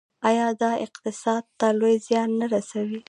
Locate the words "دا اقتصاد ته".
0.61-1.67